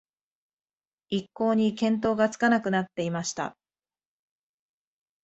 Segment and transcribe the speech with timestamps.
[1.09, 3.55] 一向に見当がつかなくなっていました